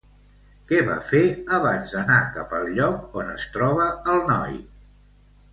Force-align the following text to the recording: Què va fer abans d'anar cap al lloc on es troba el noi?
Què 0.71 0.79
va 0.87 0.95
fer 1.09 1.21
abans 1.57 1.93
d'anar 1.97 2.17
cap 2.37 2.57
al 2.61 2.71
lloc 2.79 3.21
on 3.21 3.31
es 3.37 3.47
troba 3.59 3.87
el 4.15 4.27
noi? 4.33 4.61